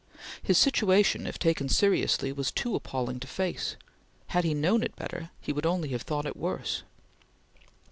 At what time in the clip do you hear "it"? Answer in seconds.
4.81-4.95, 6.25-6.35